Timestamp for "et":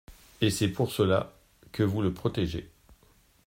0.41-0.49